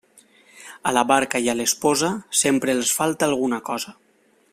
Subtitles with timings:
[0.91, 2.09] A la barca i a l'esposa,
[2.39, 3.95] sempre els falta alguna cosa.